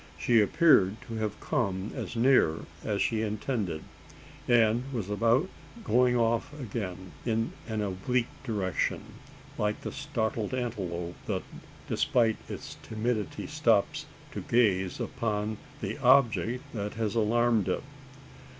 [0.17, 3.83] She appeared to have come as near as she intended,
[4.47, 5.47] and was about
[5.83, 9.03] going off again in an oblique direction:
[9.59, 11.43] like the startled antelope, that,
[11.87, 17.83] despite its timidity, stops to gaze upon the "object that has alarmed it."